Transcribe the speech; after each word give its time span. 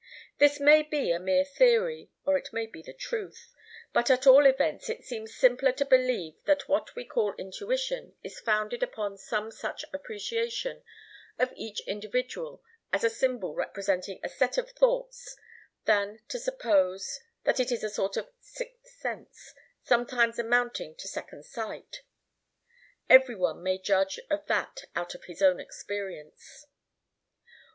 This 0.39 0.59
may 0.59 0.81
be 0.81 1.11
a 1.11 1.19
mere 1.19 1.45
theory, 1.45 2.09
or 2.25 2.35
it 2.35 2.51
may 2.51 2.65
be 2.65 2.81
the 2.81 2.91
truth, 2.91 3.53
but 3.93 4.09
at 4.09 4.25
all 4.25 4.47
events 4.47 4.89
it 4.89 5.03
seems 5.05 5.35
simpler 5.35 5.71
to 5.73 5.85
believe 5.85 6.43
that 6.45 6.67
what 6.67 6.95
we 6.95 7.05
call 7.05 7.35
intuition 7.35 8.15
is 8.23 8.39
founded 8.39 8.81
upon 8.81 9.19
some 9.19 9.51
such 9.51 9.85
appreciation 9.93 10.81
of 11.37 11.53
each 11.55 11.81
individual 11.85 12.63
as 12.91 13.03
a 13.03 13.11
symbol 13.11 13.53
representing 13.53 14.19
a 14.23 14.27
set 14.29 14.57
of 14.57 14.71
thoughts, 14.71 15.37
than 15.85 16.19
to 16.29 16.39
suppose 16.39 17.19
that 17.43 17.59
it 17.59 17.71
is 17.71 17.83
a 17.83 17.89
sort 17.91 18.17
of 18.17 18.27
sixth 18.39 18.87
sense, 18.95 19.53
sometimes 19.83 20.39
amounting 20.39 20.95
to 20.95 21.07
second 21.07 21.45
sight. 21.45 22.01
Every 23.07 23.35
one 23.35 23.61
may 23.61 23.77
judge 23.77 24.19
of 24.31 24.47
that 24.47 24.85
out 24.95 25.13
of 25.13 25.25
his 25.25 25.43
own 25.43 25.59
experience. 25.59 26.65